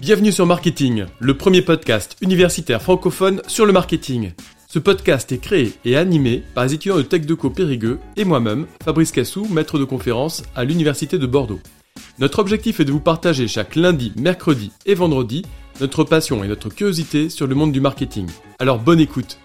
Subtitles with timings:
[0.00, 4.32] Bienvenue sur Marketing, le premier podcast universitaire francophone sur le marketing.
[4.68, 9.12] Ce podcast est créé et animé par les étudiants de TechDeco Périgueux et moi-même, Fabrice
[9.12, 11.60] Cassou, maître de conférence à l'Université de Bordeaux.
[12.18, 15.44] Notre objectif est de vous partager chaque lundi, mercredi et vendredi
[15.80, 18.28] notre passion et notre curiosité sur le monde du marketing.
[18.58, 19.38] Alors bonne écoute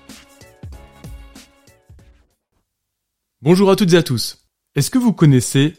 [3.41, 4.45] Bonjour à toutes et à tous.
[4.75, 5.73] Est-ce que vous connaissez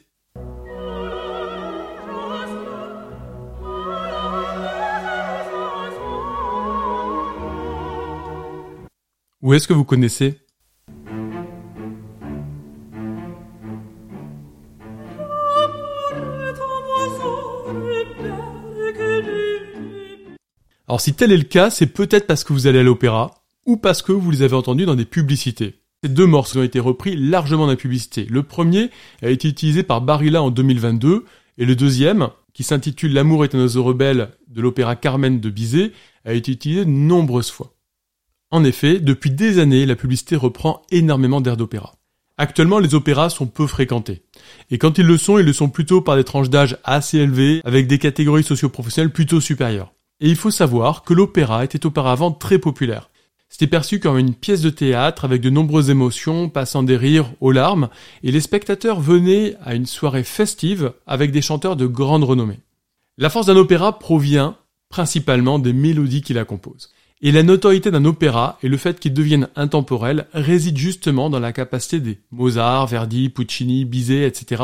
[9.43, 10.39] Ou est-ce que vous connaissez
[20.87, 23.35] Alors si tel est le cas, c'est peut-être parce que vous allez à l'opéra
[23.67, 25.81] ou parce que vous les avez entendus dans des publicités.
[26.05, 28.27] Ces deux morceaux ont été repris largement dans la publicité.
[28.29, 28.91] Le premier
[29.23, 31.25] a été utilisé par Barilla en 2022
[31.59, 35.93] et le deuxième, qui s'intitule L'amour est un oiseau rebelle de l'opéra Carmen de Bizet,
[36.25, 37.72] a été utilisé de nombreuses fois.
[38.53, 41.95] En effet, depuis des années, la publicité reprend énormément d'air d'opéra.
[42.37, 44.25] Actuellement, les opéras sont peu fréquentés.
[44.71, 47.63] Et quand ils le sont, ils le sont plutôt par des tranches d'âge assez élevées,
[47.65, 49.95] avec des catégories socio-professionnelles plutôt supérieures.
[50.21, 53.09] Et il faut savoir que l'opéra était auparavant très populaire.
[53.49, 57.53] C'était perçu comme une pièce de théâtre avec de nombreuses émotions, passant des rires aux
[57.53, 57.89] larmes,
[58.23, 62.61] et les spectateurs venaient à une soirée festive avec des chanteurs de grande renommée.
[63.17, 64.59] La force d'un opéra provient
[64.91, 66.91] principalement des mélodies qui la composent.
[67.25, 71.53] Et la notoriété d'un opéra et le fait qu'il devienne intemporel réside justement dans la
[71.53, 74.63] capacité des Mozart, Verdi, Puccini, Bizet, etc.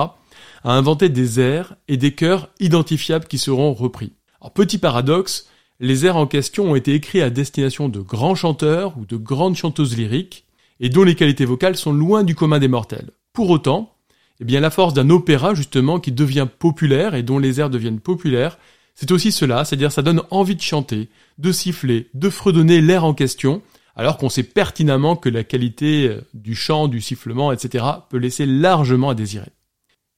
[0.64, 4.12] à inventer des airs et des chœurs identifiables qui seront repris.
[4.40, 8.98] Alors, petit paradoxe, les airs en question ont été écrits à destination de grands chanteurs
[8.98, 10.44] ou de grandes chanteuses lyriques
[10.80, 13.10] et dont les qualités vocales sont loin du commun des mortels.
[13.32, 13.94] Pour autant,
[14.40, 18.00] eh bien la force d'un opéra justement qui devient populaire et dont les airs deviennent
[18.00, 18.58] populaires,
[19.00, 23.14] c'est aussi cela, c'est-à-dire ça donne envie de chanter, de siffler, de fredonner l'air en
[23.14, 23.62] question,
[23.94, 27.84] alors qu'on sait pertinemment que la qualité euh, du chant, du sifflement, etc.
[28.10, 29.52] peut laisser largement à désirer.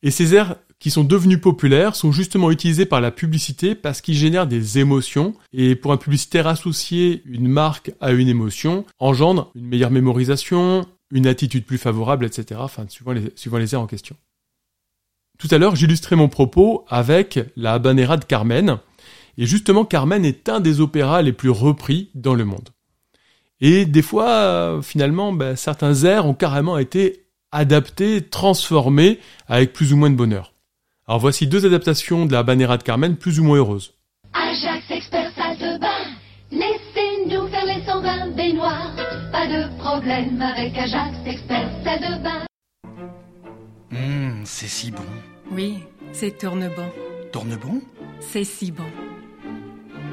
[0.02, 4.14] Et ces airs qui sont devenus populaires sont justement utilisés par la publicité parce qu'ils
[4.14, 9.66] génèrent des émotions et pour un publicitaire associer une marque à une émotion engendre une
[9.66, 12.58] meilleure mémorisation, une attitude plus favorable, etc.
[12.64, 14.16] Enfin, suivant les airs en question.
[15.40, 18.76] Tout à l'heure, j'illustrais mon propos avec la habanera de Carmen.
[19.38, 22.68] Et justement, Carmen est un des opéras les plus repris dans le monde.
[23.62, 29.18] Et des fois, finalement, ben, certains airs ont carrément été adaptés, transformés
[29.48, 30.52] avec plus ou moins de bonheur.
[31.08, 33.94] Alors voici deux adaptations de la habanera de Carmen plus ou moins heureuses.
[34.34, 35.88] Ajax expert salle de bain,
[36.52, 38.94] laissez-nous faire les 120 baignoires.
[39.32, 42.49] Pas de problème avec Ajax expert salle de bain.
[44.60, 45.06] C'est si bon.
[45.52, 45.78] Oui,
[46.12, 46.84] c'est Tournebon.
[47.32, 47.80] Tournebon?
[48.20, 48.84] C'est si bon.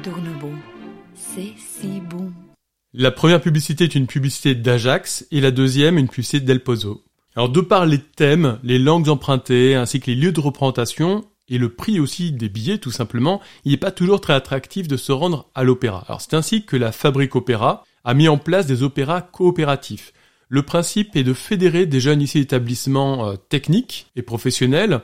[0.02, 0.54] Tournebon.
[1.14, 2.32] C'est si bon.
[2.94, 7.04] La première publicité est une publicité d'Ajax et la deuxième une publicité d'El Pozo.
[7.36, 11.58] Alors de par les thèmes, les langues empruntées ainsi que les lieux de représentation et
[11.58, 15.12] le prix aussi des billets tout simplement, il n'est pas toujours très attractif de se
[15.12, 16.06] rendre à l'opéra.
[16.08, 20.14] Alors c'est ainsi que la Fabrique Opéra a mis en place des opéras coopératifs.
[20.50, 25.02] Le principe est de fédérer des jeunes ici d'établissements euh, techniques et professionnels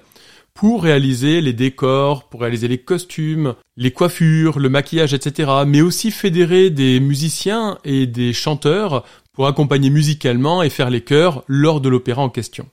[0.55, 5.50] pour réaliser les décors, pour réaliser les costumes, les coiffures, le maquillage, etc.
[5.66, 11.44] Mais aussi fédérer des musiciens et des chanteurs pour accompagner musicalement et faire les chœurs
[11.49, 12.69] lors de l'opéra en question.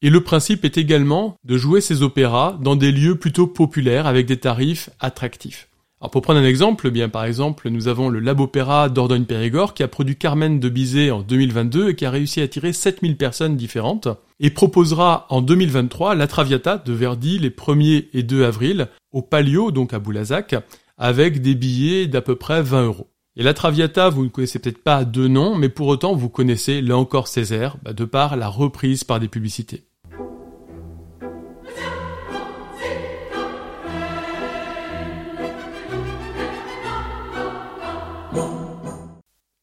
[0.00, 4.26] Et le principe est également de jouer ces opéras dans des lieux plutôt populaires avec
[4.26, 5.68] des tarifs attractifs.
[6.12, 9.82] Pour prendre un exemple, eh bien par exemple, nous avons le Lab Opéra d'Ordogne-Périgord qui
[9.82, 13.56] a produit Carmen de Bizet en 2022 et qui a réussi à attirer 7000 personnes
[13.56, 14.08] différentes
[14.40, 19.70] et proposera en 2023 la Traviata de Verdi les 1er et 2 avril au Palio,
[19.70, 20.56] donc à Boulazac,
[20.98, 23.08] avec des billets d'à peu près 20 euros.
[23.36, 26.82] Et la Traviata, vous ne connaissez peut-être pas de nom, mais pour autant vous connaissez
[26.82, 29.84] là encore Césaire, bah, de par la reprise par des publicités.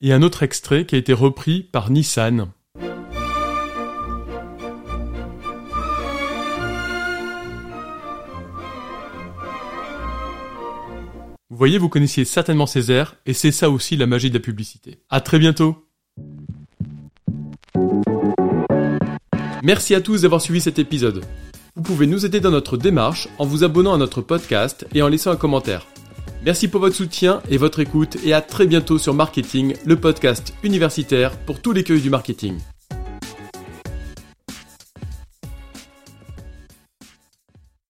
[0.02, 2.48] Et un autre extrait qui a été repris par Nissan.
[11.50, 14.40] Vous voyez, vous connaissiez certainement ces airs, et c'est ça aussi la magie de la
[14.40, 15.00] publicité.
[15.10, 15.88] À très bientôt
[19.64, 21.24] Merci à tous d'avoir suivi cet épisode.
[21.76, 25.08] Vous pouvez nous aider dans notre démarche en vous abonnant à notre podcast et en
[25.08, 25.86] laissant un commentaire.
[26.44, 30.56] Merci pour votre soutien et votre écoute et à très bientôt sur Marketing, le podcast
[30.64, 32.58] universitaire pour tous les cueils du marketing.